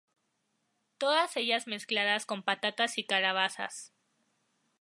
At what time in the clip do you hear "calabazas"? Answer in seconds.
3.05-3.93